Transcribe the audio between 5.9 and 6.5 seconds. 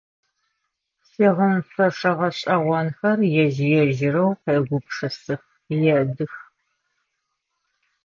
едых.